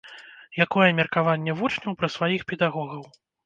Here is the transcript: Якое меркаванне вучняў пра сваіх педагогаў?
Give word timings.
Якое 0.65 0.87
меркаванне 1.01 1.57
вучняў 1.61 1.99
пра 2.03 2.13
сваіх 2.17 2.51
педагогаў? 2.53 3.09